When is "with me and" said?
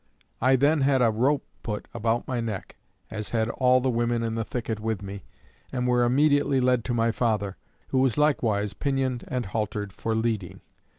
4.79-5.87